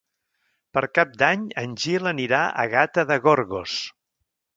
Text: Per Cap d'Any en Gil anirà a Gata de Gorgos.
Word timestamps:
Per 0.77 0.81
Cap 0.99 1.11
d'Any 1.21 1.43
en 1.63 1.75
Gil 1.83 2.11
anirà 2.13 2.39
a 2.63 2.65
Gata 2.75 3.05
de 3.13 3.19
Gorgos. 3.27 3.77